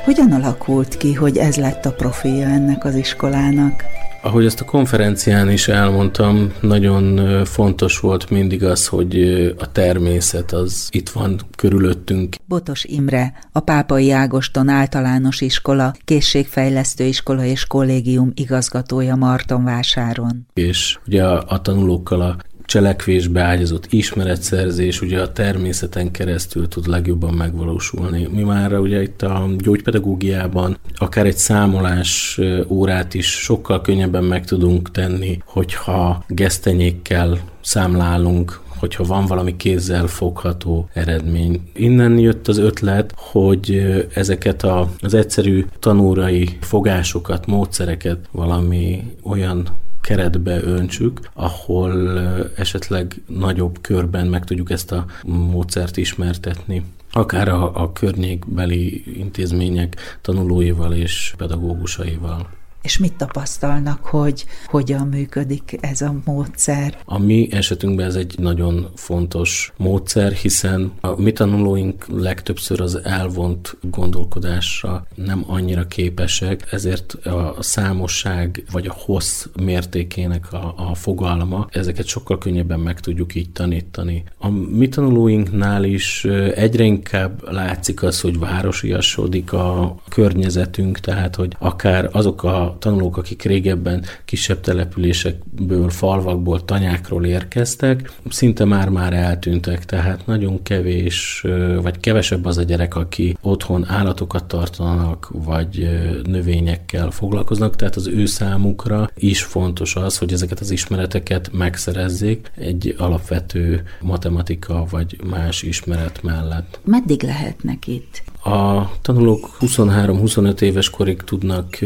Hogyan 0.04 0.32
alakult 0.32 0.98
ki, 0.98 1.14
hogy 1.14 1.38
ez 1.38 1.56
lett 1.56 1.86
a 1.86 1.92
profilja 1.92 2.48
ennek 2.48 2.86
az 2.86 2.96
iskolának? 2.96 4.01
Ahogy 4.24 4.46
ezt 4.46 4.62
a 4.62 4.66
konferencián 4.66 5.50
is 5.50 5.68
elmondtam, 5.68 6.54
nagyon 6.60 7.46
fontos 7.46 8.00
volt 8.00 8.30
mindig 8.30 8.64
az, 8.64 8.88
hogy 8.88 9.24
a 9.58 9.72
természet 9.72 10.52
az 10.52 10.88
itt 10.92 11.10
van 11.10 11.40
körülöttünk. 11.56 12.36
Botos 12.46 12.84
Imre, 12.84 13.34
a 13.52 13.60
Pápai 13.60 14.12
Ágoston 14.12 14.70
általános 14.70 15.42
iskola, 15.42 15.94
készségfejlesztő 16.06 17.04
iskola 17.04 17.44
és 17.44 17.66
kollégium 17.66 18.32
igazgatója 18.34 19.16
Martonvásáron. 19.16 20.48
És 20.54 21.00
ugye 21.08 21.24
a, 21.26 21.44
a 21.48 21.62
tanulókkal 21.62 22.22
a 22.22 22.36
cselekvésbe 22.72 23.42
ágyazott 23.42 23.86
ismeretszerzés 23.90 25.02
ugye 25.02 25.22
a 25.22 25.32
természeten 25.32 26.12
keresztül 26.12 26.68
tud 26.68 26.88
legjobban 26.88 27.34
megvalósulni. 27.34 28.28
Mi 28.32 28.44
már 28.44 28.80
ugye 28.80 29.02
itt 29.02 29.22
a 29.22 29.50
gyógypedagógiában 29.58 30.78
akár 30.96 31.26
egy 31.26 31.38
számolás 31.38 32.40
órát 32.68 33.14
is 33.14 33.28
sokkal 33.28 33.82
könnyebben 33.82 34.24
meg 34.24 34.46
tudunk 34.46 34.92
tenni, 34.92 35.42
hogyha 35.46 36.24
gesztenyékkel 36.28 37.40
számlálunk, 37.62 38.62
hogyha 38.68 39.04
van 39.04 39.26
valami 39.26 39.56
kézzel 39.56 40.08
fogható 40.08 40.90
eredmény. 40.94 41.62
Innen 41.74 42.18
jött 42.18 42.48
az 42.48 42.58
ötlet, 42.58 43.14
hogy 43.16 43.84
ezeket 44.14 44.64
a, 44.64 44.90
az 45.00 45.14
egyszerű 45.14 45.66
tanórai 45.80 46.58
fogásokat, 46.62 47.46
módszereket 47.46 48.18
valami 48.32 49.04
olyan 49.24 49.68
keretbe 50.02 50.62
öntsük, 50.64 51.20
ahol 51.34 52.20
esetleg 52.56 53.22
nagyobb 53.28 53.82
körben 53.82 54.28
meg 54.28 54.46
tudjuk 54.46 54.72
ezt 54.72 54.92
a 54.92 55.06
módszert 55.26 55.98
ismertetni 55.98 56.84
akár 57.12 57.48
a, 57.48 57.82
a 57.82 57.92
környékbeli 57.92 59.04
intézmények 59.18 60.18
tanulóival 60.22 60.94
és 60.94 61.34
pedagógusaival. 61.38 62.50
És 62.82 62.98
mit 62.98 63.14
tapasztalnak, 63.14 64.06
hogy 64.06 64.46
hogyan 64.66 65.08
működik 65.08 65.78
ez 65.80 66.02
a 66.02 66.16
módszer? 66.26 66.98
A 67.06 67.18
mi 67.18 67.48
esetünkben 67.52 68.06
ez 68.06 68.16
egy 68.16 68.36
nagyon 68.38 68.88
fontos 68.96 69.74
módszer, 69.78 70.32
hiszen 70.32 70.92
a 71.02 71.22
mi 71.22 71.32
tanulóink 71.32 72.06
legtöbbször 72.08 72.82
az 72.82 73.00
elvont 73.04 73.78
gondolkodásra 73.82 75.06
nem 75.16 75.44
annyira 75.48 75.88
képesek, 75.88 76.68
ezért 76.72 77.14
a 77.14 77.56
számosság 77.60 78.64
vagy 78.72 78.88
a 78.88 78.96
hossz 78.98 79.46
mértékének 79.64 80.54
a, 80.54 80.74
a 80.78 80.96
fogalma, 80.96 81.68
ezeket 81.72 82.06
sokkal 82.06 82.38
könnyebben 82.38 82.80
meg 82.80 83.00
tudjuk 83.00 83.36
így 83.36 83.52
tanítani. 83.52 84.24
A 84.38 84.50
mi 84.50 84.88
tanulóinknál 84.88 85.84
is 85.84 86.26
egyre 86.56 86.84
inkább 86.84 87.52
látszik 87.52 88.04
az, 88.04 88.22
hogy 88.22 88.40
városiasodik 88.40 89.54
a 89.54 89.96
környezetünk, 90.10 91.00
tehát 91.00 91.36
hogy 91.36 91.56
akár 91.60 92.10
azok 92.12 92.44
a 92.44 92.71
a 92.72 92.78
tanulók, 92.78 93.18
akik 93.18 93.44
régebben 93.44 94.04
kisebb 94.26 94.60
településekből, 94.60 95.90
falvakból, 95.90 96.66
tanyákról 96.66 97.26
érkeztek, 97.26 98.12
szinte 98.30 98.66
már-már 98.66 99.14
eltűntek, 99.14 99.86
tehát 99.86 100.26
nagyon 100.26 100.64
kevés, 100.64 101.46
vagy 101.82 102.00
kevesebb 102.00 102.46
az 102.46 102.58
a 102.58 102.64
gyerek, 102.64 102.96
aki 102.96 103.38
otthon 103.42 103.86
állatokat 103.88 104.46
tartanak, 104.46 105.30
vagy 105.34 105.90
növényekkel 106.24 107.12
foglalkoznak, 107.12 107.76
tehát 107.76 107.96
az 107.96 108.08
ő 108.08 108.26
számukra 108.26 109.10
is 109.16 109.44
fontos 109.44 109.96
az, 109.96 110.18
hogy 110.18 110.34
ezeket 110.34 110.60
az 110.60 110.72
ismereteket 110.72 111.50
megszerezzék 111.54 112.52
egy 112.56 112.96
alapvető 112.98 113.84
matematika 114.02 114.86
vagy 114.90 115.20
más 115.30 115.64
ismeret 115.64 116.24
mellett. 116.24 116.80
Meddig 116.84 117.24
lehetnek 117.24 117.88
itt? 117.88 118.24
A 118.44 118.92
tanulók 119.02 119.58
23-25 119.60 120.62
éves 120.62 120.90
korig 120.90 121.22
tudnak 121.22 121.78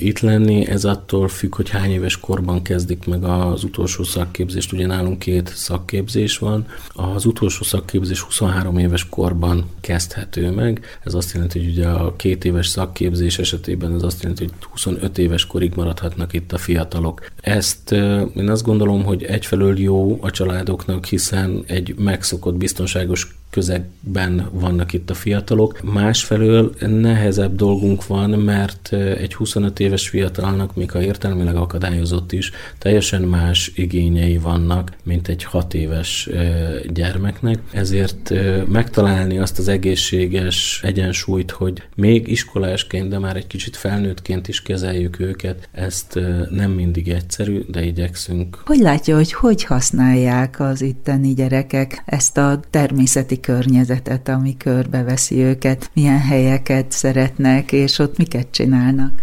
itt 0.00 0.20
lenni, 0.20 0.33
ez 0.66 0.84
attól 0.84 1.28
függ, 1.28 1.54
hogy 1.54 1.68
hány 1.68 1.90
éves 1.90 2.20
korban 2.20 2.62
kezdik 2.62 3.06
meg 3.06 3.24
az 3.24 3.64
utolsó 3.64 4.02
szakképzést. 4.02 4.72
Ugye 4.72 4.86
nálunk 4.86 5.18
két 5.18 5.52
szakképzés 5.54 6.38
van. 6.38 6.66
Az 6.92 7.24
utolsó 7.24 7.64
szakképzés 7.64 8.20
23 8.20 8.78
éves 8.78 9.08
korban 9.08 9.64
kezdhető 9.80 10.50
meg. 10.50 10.98
Ez 11.04 11.14
azt 11.14 11.32
jelenti, 11.32 11.58
hogy 11.58 11.68
ugye 11.68 11.88
a 11.88 12.16
két 12.16 12.44
éves 12.44 12.66
szakképzés 12.66 13.38
esetében 13.38 13.94
ez 13.94 14.02
azt 14.02 14.22
jelenti, 14.22 14.44
hogy 14.44 14.52
25 14.70 15.18
éves 15.18 15.46
korig 15.46 15.72
maradhatnak 15.74 16.32
itt 16.32 16.52
a 16.52 16.58
fiatalok. 16.58 17.30
Ezt 17.40 17.92
én 18.36 18.48
azt 18.48 18.64
gondolom, 18.64 19.04
hogy 19.04 19.22
egyfelől 19.22 19.78
jó 19.80 20.18
a 20.20 20.30
családoknak, 20.30 21.04
hiszen 21.04 21.62
egy 21.66 21.94
megszokott 21.98 22.54
biztonságos 22.54 23.36
közegben 23.54 24.48
vannak 24.52 24.92
itt 24.92 25.10
a 25.10 25.14
fiatalok. 25.14 25.92
Másfelől 25.92 26.74
nehezebb 26.80 27.56
dolgunk 27.56 28.06
van, 28.06 28.30
mert 28.30 28.92
egy 28.92 29.34
25 29.34 29.80
éves 29.80 30.08
fiatalnak, 30.08 30.74
még 30.74 30.90
ha 30.90 31.02
értelmileg 31.02 31.56
akadályozott 31.56 32.32
is, 32.32 32.50
teljesen 32.78 33.22
más 33.22 33.72
igényei 33.74 34.38
vannak, 34.38 34.92
mint 35.02 35.28
egy 35.28 35.44
6 35.44 35.74
éves 35.74 36.28
gyermeknek. 36.92 37.58
Ezért 37.72 38.32
megtalálni 38.68 39.38
azt 39.38 39.58
az 39.58 39.68
egészséges 39.68 40.80
egyensúlyt, 40.82 41.50
hogy 41.50 41.82
még 41.94 42.28
iskolásként, 42.28 43.08
de 43.08 43.18
már 43.18 43.36
egy 43.36 43.46
kicsit 43.46 43.76
felnőttként 43.76 44.48
is 44.48 44.62
kezeljük 44.62 45.20
őket, 45.20 45.68
ezt 45.72 46.20
nem 46.50 46.70
mindig 46.70 47.08
egyszerű, 47.08 47.64
de 47.68 47.84
igyekszünk. 47.84 48.62
Hogy 48.64 48.78
látja, 48.78 49.16
hogy 49.16 49.32
hogy 49.32 49.64
használják 49.64 50.60
az 50.60 50.82
itteni 50.82 51.34
gyerekek 51.34 52.02
ezt 52.06 52.36
a 52.36 52.60
természeti 52.70 53.40
környezetet, 53.44 54.28
ami 54.28 54.56
körbeveszi 54.56 55.36
őket, 55.36 55.90
milyen 55.92 56.20
helyeket 56.20 56.92
szeretnek, 56.92 57.72
és 57.72 57.98
ott 57.98 58.16
miket 58.16 58.46
csinálnak. 58.50 59.22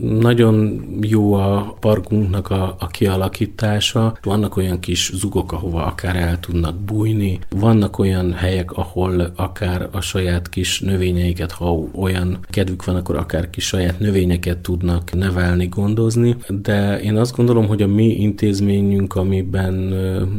Nagyon 0.00 0.86
jó 1.00 1.32
a 1.32 1.76
parkunknak 1.80 2.50
a, 2.50 2.76
a 2.78 2.86
kialakítása. 2.86 4.18
Vannak 4.22 4.56
olyan 4.56 4.80
kis 4.80 5.10
zugok, 5.14 5.52
ahova 5.52 5.84
akár 5.84 6.16
el 6.16 6.40
tudnak 6.40 6.76
bújni. 6.76 7.38
Vannak 7.48 7.98
olyan 7.98 8.32
helyek, 8.32 8.72
ahol 8.72 9.32
akár 9.36 9.88
a 9.92 10.00
saját 10.00 10.48
kis 10.48 10.80
növényeiket, 10.80 11.52
ha 11.52 11.70
olyan 11.94 12.38
kedvük 12.50 12.84
van, 12.84 12.96
akkor 12.96 13.16
akár 13.16 13.50
kis 13.50 13.66
saját 13.66 13.98
növényeket 13.98 14.58
tudnak 14.58 15.12
nevelni, 15.12 15.66
gondozni. 15.66 16.36
De 16.48 17.00
én 17.00 17.16
azt 17.16 17.36
gondolom, 17.36 17.66
hogy 17.66 17.82
a 17.82 17.86
mi 17.86 18.06
intézményünk, 18.06 19.14
amiben 19.14 19.74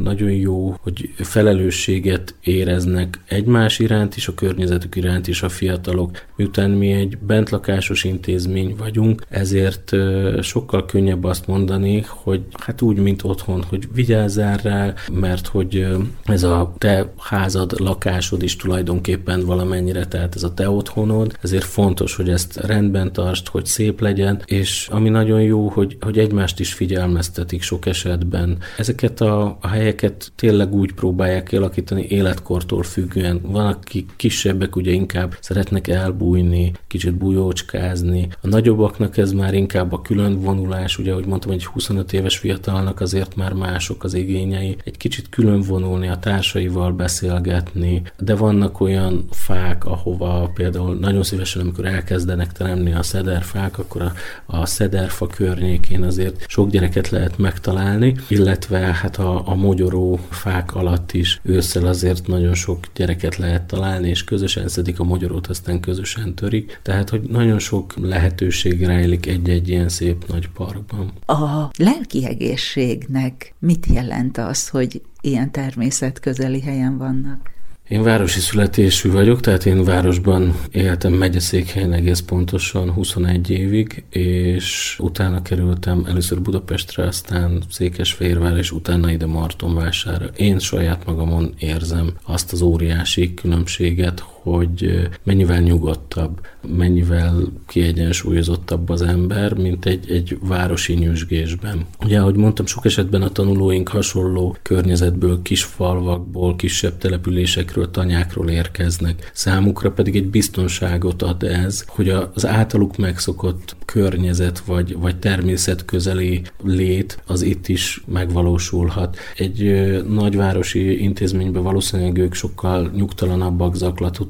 nagyon 0.02 0.30
jó, 0.30 0.74
hogy 0.80 1.10
felelősséget 1.16 2.34
éreznek 2.44 3.20
egymás 3.28 3.78
iránt 3.78 4.16
is, 4.16 4.28
a 4.28 4.34
környezetük 4.34 4.96
iránt 4.96 5.28
is 5.28 5.42
a 5.42 5.48
fiatalok. 5.48 6.10
Miután 6.36 6.70
mi 6.70 6.92
egy 6.92 7.18
bentlakásos 7.18 8.04
intézmény 8.04 8.74
vagyunk, 8.78 9.22
ezért 9.40 9.92
sokkal 10.40 10.86
könnyebb 10.86 11.24
azt 11.24 11.46
mondani, 11.46 12.04
hogy 12.08 12.42
hát 12.58 12.82
úgy, 12.82 12.96
mint 12.96 13.24
otthon, 13.24 13.62
hogy 13.68 13.88
vigyázzál 13.94 14.56
rá, 14.56 14.94
mert 15.12 15.46
hogy 15.46 15.86
ez 16.24 16.42
a 16.42 16.74
te 16.78 17.12
házad, 17.18 17.80
lakásod 17.80 18.42
is 18.42 18.56
tulajdonképpen 18.56 19.44
valamennyire, 19.44 20.06
tehát 20.06 20.34
ez 20.34 20.42
a 20.42 20.54
te 20.54 20.70
otthonod, 20.70 21.38
ezért 21.42 21.64
fontos, 21.64 22.16
hogy 22.16 22.28
ezt 22.28 22.56
rendben 22.56 23.12
tartsd, 23.12 23.48
hogy 23.48 23.66
szép 23.66 24.00
legyen, 24.00 24.42
és 24.44 24.88
ami 24.90 25.08
nagyon 25.08 25.42
jó, 25.42 25.68
hogy, 25.68 25.96
hogy 26.00 26.18
egymást 26.18 26.60
is 26.60 26.72
figyelmeztetik 26.72 27.62
sok 27.62 27.86
esetben. 27.86 28.58
Ezeket 28.78 29.20
a, 29.20 29.58
a 29.60 29.68
helyeket 29.68 30.32
tényleg 30.36 30.74
úgy 30.74 30.92
próbálják 30.92 31.44
kialakítani 31.44 32.06
életkortól 32.08 32.82
függően. 32.82 33.40
Van, 33.42 33.66
akik 33.66 34.10
kisebbek 34.16 34.76
ugye 34.76 34.90
inkább 34.90 35.36
szeretnek 35.40 35.88
elbújni, 35.88 36.72
kicsit 36.86 37.14
bujócskázni. 37.14 38.28
A 38.40 38.46
nagyobbaknak 38.46 39.16
ez 39.16 39.29
már 39.32 39.54
inkább 39.54 39.92
a 39.92 40.02
külön 40.02 40.40
vonulás, 40.40 40.98
ugye, 40.98 41.12
ahogy 41.12 41.26
mondtam, 41.26 41.50
egy 41.50 41.64
25 41.64 42.12
éves 42.12 42.38
fiatalnak 42.38 43.00
azért 43.00 43.36
már 43.36 43.52
mások 43.52 44.04
az 44.04 44.14
igényei, 44.14 44.76
egy 44.84 44.96
kicsit 44.96 45.28
külön 45.28 45.60
vonulni, 45.60 46.08
a 46.08 46.18
társaival 46.18 46.92
beszélgetni, 46.92 48.02
de 48.18 48.34
vannak 48.34 48.80
olyan 48.80 49.24
fák, 49.30 49.84
ahova 49.84 50.50
például 50.54 50.94
nagyon 50.94 51.22
szívesen, 51.22 51.62
amikor 51.62 51.84
elkezdenek 51.84 52.52
teremni 52.52 52.92
a 52.92 53.02
szederfák, 53.02 53.78
akkor 53.78 54.02
a, 54.02 54.12
a 54.46 54.66
szederfa 54.66 55.26
környékén 55.26 56.02
azért 56.02 56.44
sok 56.48 56.70
gyereket 56.70 57.08
lehet 57.08 57.38
megtalálni, 57.38 58.14
illetve 58.28 58.78
hát 58.78 59.16
a, 59.16 59.48
a 59.48 59.54
mogyoró 59.54 60.18
fák 60.30 60.74
alatt 60.74 61.12
is 61.12 61.40
ősszel 61.42 61.86
azért 61.86 62.26
nagyon 62.26 62.54
sok 62.54 62.86
gyereket 62.94 63.36
lehet 63.36 63.62
találni, 63.62 64.08
és 64.08 64.24
közösen 64.24 64.68
szedik 64.68 65.00
a 65.00 65.04
mogyorót, 65.04 65.46
aztán 65.46 65.80
közösen 65.80 66.34
törik. 66.34 66.80
Tehát, 66.82 67.10
hogy 67.10 67.20
nagyon 67.20 67.58
sok 67.58 67.94
lehetőség 68.02 68.84
rejlik 68.84 69.19
egy-egy 69.26 69.68
ilyen 69.68 69.88
szép 69.88 70.26
nagy 70.28 70.48
parkban. 70.48 71.12
A 71.26 71.70
lelki 71.76 72.26
egészségnek 72.26 73.54
mit 73.58 73.86
jelent 73.86 74.38
az, 74.38 74.68
hogy 74.68 75.02
ilyen 75.20 75.50
természetközeli 75.50 76.60
helyen 76.60 76.98
vannak? 76.98 77.50
Én 77.90 78.02
városi 78.02 78.40
születésű 78.40 79.10
vagyok, 79.10 79.40
tehát 79.40 79.66
én 79.66 79.84
városban 79.84 80.54
éltem 80.70 81.12
megyeszékhelyen 81.12 81.92
egész 81.92 82.20
pontosan 82.20 82.90
21 82.92 83.50
évig, 83.50 84.04
és 84.10 84.96
utána 84.98 85.42
kerültem 85.42 86.04
először 86.08 86.42
Budapestre, 86.42 87.04
aztán 87.04 87.62
Székesfehérvár, 87.70 88.56
és 88.56 88.72
utána 88.72 89.10
ide 89.10 89.26
Martonvására. 89.26 90.26
Én 90.36 90.58
saját 90.58 91.06
magamon 91.06 91.54
érzem 91.58 92.12
azt 92.22 92.52
az 92.52 92.62
óriási 92.62 93.34
különbséget, 93.34 94.24
hogy 94.42 95.08
mennyivel 95.22 95.60
nyugodtabb, 95.60 96.40
mennyivel 96.76 97.42
kiegyensúlyozottabb 97.66 98.88
az 98.88 99.02
ember, 99.02 99.54
mint 99.54 99.86
egy, 99.86 100.10
egy 100.10 100.38
városi 100.40 100.94
nyüzsgésben. 100.94 101.86
Ugye, 102.04 102.20
ahogy 102.20 102.36
mondtam, 102.36 102.66
sok 102.66 102.84
esetben 102.84 103.22
a 103.22 103.28
tanulóink 103.28 103.88
hasonló 103.88 104.56
környezetből, 104.62 105.42
kis 105.42 105.64
falvakból, 105.64 106.56
kisebb 106.56 106.98
településekről, 106.98 107.90
tanyákról 107.90 108.48
érkeznek. 108.48 109.30
Számukra 109.34 109.90
pedig 109.90 110.16
egy 110.16 110.26
biztonságot 110.26 111.22
ad 111.22 111.42
ez, 111.42 111.84
hogy 111.86 112.08
az 112.08 112.46
általuk 112.46 112.96
megszokott 112.96 113.76
környezet 113.84 114.58
vagy, 114.58 114.96
vagy 114.98 115.16
természet 115.16 115.84
közeli 115.84 116.42
lét 116.62 117.22
az 117.26 117.42
itt 117.42 117.68
is 117.68 118.02
megvalósulhat. 118.06 119.16
Egy 119.36 119.88
nagyvárosi 120.08 121.02
intézményben 121.02 121.62
valószínűleg 121.62 122.18
ők 122.18 122.34
sokkal 122.34 122.90
nyugtalanabbak, 122.94 123.76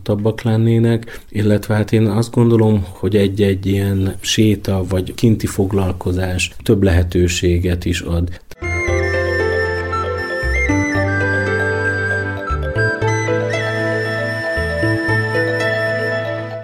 zaklatottabbak 0.01 0.43
lennének, 0.43 1.21
illetve 1.29 1.75
hát 1.75 1.93
én 1.93 2.07
azt 2.07 2.35
gondolom, 2.35 2.85
hogy 2.89 3.17
egy-egy 3.17 3.67
ilyen 3.67 4.17
séta 4.21 4.85
vagy 4.89 5.15
kinti 5.15 5.47
foglalkozás 5.47 6.55
több 6.63 6.83
lehetőséget 6.83 7.85
is 7.85 8.01
ad. 8.01 8.41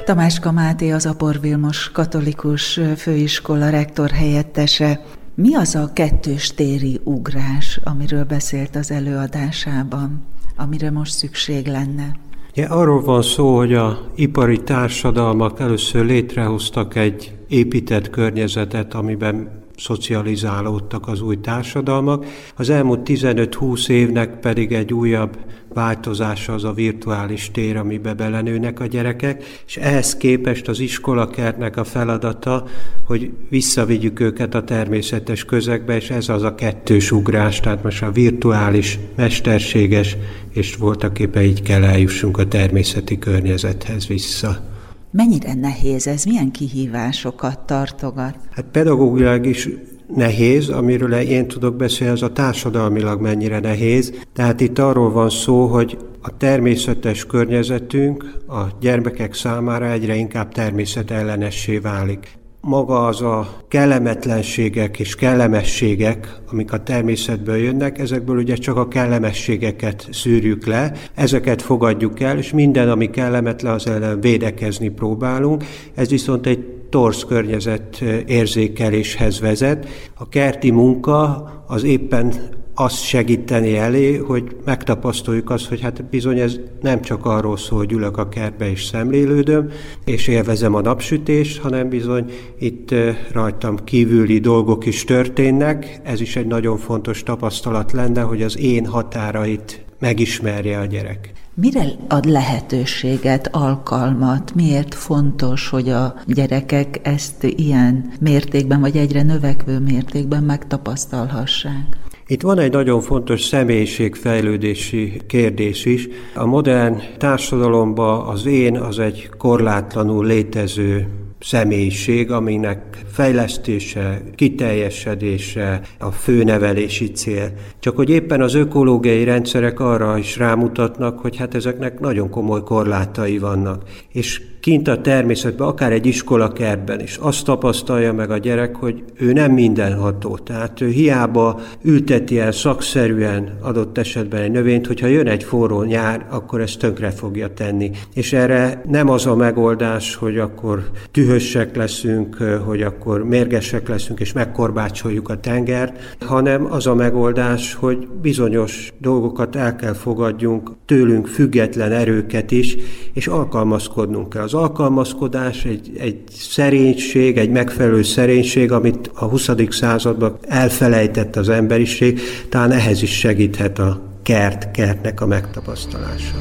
Tamáska 0.04 0.52
Máté 0.52 0.90
az 0.90 1.06
Apor 1.06 1.40
Vilmos 1.40 1.90
katolikus 1.92 2.80
főiskola 2.96 3.68
rektor 3.68 4.10
helyettese. 4.10 5.00
Mi 5.34 5.54
az 5.54 5.74
a 5.74 5.90
kettős 5.92 6.54
téri 6.54 7.00
ugrás, 7.04 7.80
amiről 7.84 8.24
beszélt 8.24 8.76
az 8.76 8.90
előadásában, 8.90 10.24
amire 10.56 10.90
most 10.90 11.12
szükség 11.12 11.66
lenne? 11.66 12.25
Ja, 12.56 12.68
arról 12.68 13.02
van 13.02 13.22
szó, 13.22 13.56
hogy 13.56 13.74
a 13.74 13.98
ipari 14.14 14.62
társadalmak 14.62 15.60
először 15.60 16.04
létrehoztak 16.04 16.94
egy 16.94 17.32
épített 17.48 18.10
környezetet, 18.10 18.94
amiben 18.94 19.64
szocializálódtak 19.76 21.08
az 21.08 21.20
új 21.20 21.40
társadalmak. 21.40 22.26
Az 22.56 22.70
elmúlt 22.70 23.00
15-20 23.04 23.88
évnek 23.88 24.40
pedig 24.40 24.72
egy 24.72 24.92
újabb 24.92 25.38
változása 25.76 26.52
az 26.52 26.64
a 26.64 26.72
virtuális 26.72 27.50
tér, 27.50 27.76
amibe 27.76 28.14
belenőnek 28.14 28.80
a 28.80 28.86
gyerekek, 28.86 29.44
és 29.66 29.76
ehhez 29.76 30.16
képest 30.16 30.68
az 30.68 30.80
iskolakertnek 30.80 31.76
a 31.76 31.84
feladata, 31.84 32.64
hogy 33.04 33.30
visszavigyük 33.48 34.20
őket 34.20 34.54
a 34.54 34.64
természetes 34.64 35.44
közegbe, 35.44 35.96
és 35.96 36.10
ez 36.10 36.28
az 36.28 36.42
a 36.42 36.54
kettős 36.54 37.12
ugrás, 37.12 37.60
tehát 37.60 37.82
most 37.82 38.02
a 38.02 38.10
virtuális, 38.10 38.98
mesterséges, 39.16 40.16
és 40.52 40.76
voltak 40.76 41.18
éppen 41.18 41.42
így 41.42 41.62
kell 41.62 41.84
eljussunk 41.84 42.38
a 42.38 42.48
természeti 42.48 43.18
környezethez 43.18 44.06
vissza. 44.06 44.75
Mennyire 45.10 45.54
nehéz 45.54 46.06
ez? 46.06 46.24
Milyen 46.24 46.50
kihívásokat 46.50 47.60
tartogat? 47.60 48.34
Hát 48.50 48.64
pedagógilag 48.72 49.46
is 49.46 49.68
nehéz, 50.14 50.68
amiről 50.68 51.14
én 51.14 51.48
tudok 51.48 51.76
beszélni, 51.76 52.12
az 52.12 52.22
a 52.22 52.32
társadalmilag 52.32 53.20
mennyire 53.20 53.60
nehéz. 53.60 54.12
Tehát 54.32 54.60
itt 54.60 54.78
arról 54.78 55.12
van 55.12 55.30
szó, 55.30 55.66
hogy 55.66 55.98
a 56.22 56.36
természetes 56.36 57.26
környezetünk 57.26 58.34
a 58.48 58.62
gyermekek 58.80 59.34
számára 59.34 59.90
egyre 59.90 60.14
inkább 60.14 60.52
természetellenessé 60.52 61.78
válik 61.78 62.28
maga 62.66 63.06
az 63.06 63.22
a 63.22 63.48
kellemetlenségek 63.68 64.98
és 64.98 65.14
kellemességek, 65.14 66.40
amik 66.50 66.72
a 66.72 66.82
természetből 66.82 67.56
jönnek, 67.56 67.98
ezekből 67.98 68.36
ugye 68.36 68.54
csak 68.54 68.76
a 68.76 68.88
kellemességeket 68.88 70.08
szűrjük 70.12 70.66
le, 70.66 70.92
ezeket 71.14 71.62
fogadjuk 71.62 72.20
el, 72.20 72.38
és 72.38 72.52
minden, 72.52 72.88
ami 72.88 73.10
kellemetlen, 73.10 73.72
az 73.72 73.86
ellen 73.86 74.20
védekezni 74.20 74.88
próbálunk. 74.88 75.64
Ez 75.94 76.08
viszont 76.08 76.46
egy 76.46 76.64
torsz 76.90 77.22
környezet 77.22 78.00
érzékeléshez 78.26 79.40
vezet. 79.40 79.88
A 80.14 80.28
kerti 80.28 80.70
munka 80.70 81.50
az 81.66 81.84
éppen 81.84 82.32
azt 82.78 83.02
segíteni 83.02 83.76
elé, 83.76 84.16
hogy 84.16 84.56
megtapasztaljuk 84.64 85.50
azt, 85.50 85.66
hogy 85.66 85.80
hát 85.80 86.04
bizony 86.04 86.38
ez 86.38 86.56
nem 86.80 87.00
csak 87.00 87.26
arról 87.26 87.56
szól, 87.56 87.78
hogy 87.78 87.92
ülök 87.92 88.16
a 88.16 88.28
kertbe 88.28 88.70
és 88.70 88.84
szemlélődöm, 88.84 89.70
és 90.04 90.28
élvezem 90.28 90.74
a 90.74 90.80
napsütést, 90.80 91.60
hanem 91.60 91.88
bizony 91.88 92.30
itt 92.58 92.94
rajtam 93.32 93.76
kívüli 93.84 94.38
dolgok 94.38 94.86
is 94.86 95.04
történnek. 95.04 96.00
Ez 96.04 96.20
is 96.20 96.36
egy 96.36 96.46
nagyon 96.46 96.76
fontos 96.76 97.22
tapasztalat 97.22 97.92
lenne, 97.92 98.20
hogy 98.20 98.42
az 98.42 98.58
én 98.58 98.86
határait 98.86 99.84
megismerje 99.98 100.78
a 100.78 100.84
gyerek. 100.84 101.32
Mire 101.54 101.84
ad 102.08 102.24
lehetőséget, 102.24 103.48
alkalmat? 103.52 104.54
Miért 104.54 104.94
fontos, 104.94 105.68
hogy 105.68 105.88
a 105.88 106.14
gyerekek 106.26 107.00
ezt 107.02 107.42
ilyen 107.42 108.12
mértékben, 108.20 108.80
vagy 108.80 108.96
egyre 108.96 109.22
növekvő 109.22 109.78
mértékben 109.78 110.42
megtapasztalhassák? 110.42 111.96
Itt 112.28 112.42
van 112.42 112.58
egy 112.58 112.72
nagyon 112.72 113.00
fontos 113.00 113.42
személyiségfejlődési 113.44 115.20
kérdés 115.26 115.84
is. 115.84 116.08
A 116.34 116.46
modern 116.46 117.00
társadalomban 117.18 118.26
az 118.26 118.46
én 118.46 118.76
az 118.76 118.98
egy 118.98 119.28
korlátlanul 119.38 120.26
létező 120.26 121.08
személyiség, 121.40 122.30
aminek 122.30 123.04
fejlesztése, 123.12 124.22
kiteljesedése 124.34 125.80
a 125.98 126.10
főnevelési 126.10 127.10
cél. 127.10 127.52
Csak 127.78 127.96
hogy 127.96 128.10
éppen 128.10 128.40
az 128.40 128.54
ökológiai 128.54 129.24
rendszerek 129.24 129.80
arra 129.80 130.18
is 130.18 130.36
rámutatnak, 130.36 131.18
hogy 131.18 131.36
hát 131.36 131.54
ezeknek 131.54 132.00
nagyon 132.00 132.30
komoly 132.30 132.62
korlátai 132.62 133.38
vannak. 133.38 133.82
És 134.12 134.42
kint 134.66 134.88
a 134.88 135.00
természetben, 135.00 135.66
akár 135.66 135.92
egy 135.92 136.06
iskolakertben 136.06 137.00
is 137.00 137.16
azt 137.16 137.44
tapasztalja 137.44 138.12
meg 138.12 138.30
a 138.30 138.38
gyerek, 138.38 138.76
hogy 138.76 139.04
ő 139.18 139.32
nem 139.32 139.52
mindenható. 139.52 140.36
Tehát 140.36 140.80
ő 140.80 140.88
hiába 140.88 141.60
ülteti 141.82 142.38
el 142.38 142.52
szakszerűen 142.52 143.58
adott 143.60 143.98
esetben 143.98 144.42
egy 144.42 144.50
növényt, 144.50 144.86
hogyha 144.86 145.06
jön 145.06 145.28
egy 145.28 145.44
forró 145.44 145.82
nyár, 145.82 146.26
akkor 146.30 146.60
ezt 146.60 146.78
tönkre 146.78 147.10
fogja 147.10 147.52
tenni. 147.54 147.90
És 148.14 148.32
erre 148.32 148.82
nem 148.88 149.08
az 149.08 149.26
a 149.26 149.36
megoldás, 149.36 150.14
hogy 150.14 150.38
akkor 150.38 150.90
dühösek 151.12 151.76
leszünk, 151.76 152.36
hogy 152.64 152.82
akkor 152.82 153.24
mérgesek 153.24 153.88
leszünk 153.88 154.20
és 154.20 154.32
megkorbácsoljuk 154.32 155.28
a 155.28 155.40
tengert, 155.40 156.16
hanem 156.20 156.72
az 156.72 156.86
a 156.86 156.94
megoldás, 156.94 157.74
hogy 157.74 158.08
bizonyos 158.22 158.92
dolgokat 158.98 159.56
el 159.56 159.76
kell 159.76 159.94
fogadjunk, 159.94 160.70
tőlünk 160.84 161.26
független 161.26 161.92
erőket 161.92 162.50
is, 162.50 162.76
és 163.12 163.26
alkalmazkodnunk 163.26 164.28
kell. 164.28 164.42
Az 164.42 164.54
alkalmazkodás 164.56 165.64
egy, 165.64 165.90
egy 165.98 166.18
szerénység, 166.30 167.36
egy 167.36 167.50
megfelelő 167.50 168.02
szerénység, 168.02 168.72
amit 168.72 169.10
a 169.14 169.24
20. 169.24 169.50
században 169.68 170.38
elfelejtett 170.48 171.36
az 171.36 171.48
emberiség, 171.48 172.20
talán 172.48 172.72
ehhez 172.72 173.02
is 173.02 173.18
segíthet 173.18 173.78
a 173.78 174.00
kert, 174.22 174.70
kertnek 174.70 175.20
a 175.20 175.26
megtapasztalása. 175.26 176.34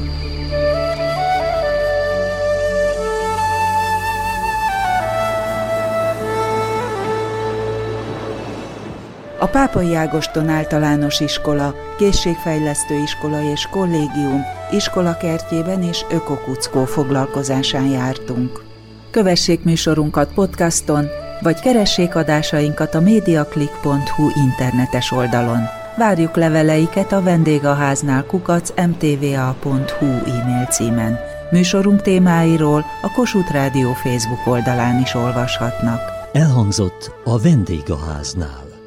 A 9.38 9.46
Pápai 9.46 9.94
Ágoston 9.94 10.48
általános 10.48 11.20
iskola, 11.20 11.74
készségfejlesztő 11.98 12.94
iskola 12.94 13.50
és 13.52 13.66
kollégium 13.70 14.44
iskolakertjében 14.70 15.82
és 15.82 16.04
ökokuckó 16.10 16.84
foglalkozásán 16.84 17.86
jártunk. 17.86 18.64
Kövessék 19.10 19.64
műsorunkat 19.64 20.32
podcaston, 20.32 21.06
vagy 21.40 21.60
keressék 21.60 22.14
adásainkat 22.14 22.94
a 22.94 23.00
mediaclick.hu 23.00 24.30
internetes 24.34 25.12
oldalon. 25.12 25.60
Várjuk 25.96 26.36
leveleiket 26.36 27.12
a 27.12 27.22
vendégháznál 27.22 28.24
kukac 28.24 28.70
mtva.hu 28.86 30.06
e-mail 30.06 30.66
címen. 30.70 31.18
Műsorunk 31.50 32.02
témáiról 32.02 32.84
a 33.02 33.12
Kossuth 33.12 33.52
Rádió 33.52 33.92
Facebook 33.92 34.46
oldalán 34.46 35.00
is 35.00 35.14
olvashatnak. 35.14 36.00
Elhangzott 36.32 37.12
a 37.24 37.38
vendégháznál. 37.38 38.65